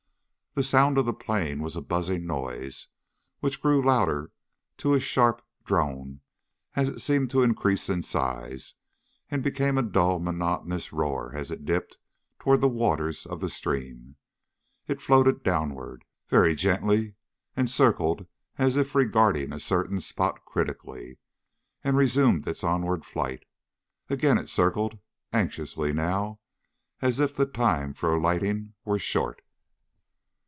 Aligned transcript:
The 0.53 0.63
sound 0.63 0.97
of 0.97 1.05
the 1.05 1.13
plane 1.13 1.61
was 1.61 1.77
a 1.77 1.81
buzzing 1.81 2.27
noise, 2.27 2.87
which 3.39 3.61
grew 3.61 3.81
louder 3.81 4.33
to 4.79 4.93
a 4.93 4.99
sharp 4.99 5.41
drone 5.63 6.19
as 6.75 6.89
it 6.89 6.99
seemed 6.99 7.29
to 7.31 7.41
increase 7.41 7.87
in 7.87 8.03
size, 8.03 8.73
and 9.29 9.41
became 9.41 9.77
a 9.77 9.81
dull 9.81 10.19
monotonous 10.19 10.91
roar 10.91 11.33
as 11.33 11.51
it 11.51 11.63
dipped 11.63 11.97
toward 12.37 12.59
the 12.59 12.67
waters 12.67 13.25
of 13.25 13.39
the 13.39 13.47
stream. 13.47 14.17
It 14.89 14.99
floated 15.01 15.41
downward, 15.41 16.03
very 16.27 16.53
gently, 16.53 17.15
and 17.55 17.69
circled 17.69 18.25
as 18.57 18.75
if 18.75 18.93
regarding 18.93 19.53
a 19.53 19.59
certain 19.61 20.01
spot 20.01 20.43
critically, 20.43 21.17
and 21.81 21.95
resumed 21.95 22.45
its 22.45 22.61
onward 22.61 23.05
flight. 23.05 23.45
Again 24.09 24.37
it 24.37 24.49
circled, 24.49 24.99
anxiously, 25.31 25.93
now, 25.93 26.41
as 27.01 27.21
if 27.21 27.33
the 27.33 27.45
time 27.45 27.93
for 27.93 28.13
alighting 28.13 28.73
were 28.83 28.99
short. 28.99 29.41